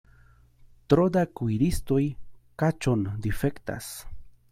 [0.93, 1.99] Tro da kuiristoj
[2.63, 3.91] kaĉon difektas.